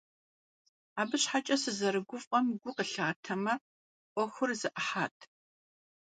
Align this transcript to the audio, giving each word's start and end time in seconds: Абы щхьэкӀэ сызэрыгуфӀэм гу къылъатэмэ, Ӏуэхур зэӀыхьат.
Абы 1.01 1.15
щхьэкӀэ 1.21 1.55
сызэрыгуфӀэм 1.61 2.45
гу 2.61 2.71
къылъатэмэ, 2.77 3.53
Ӏуэхур 4.13 4.51
зэӀыхьат. 4.59 5.17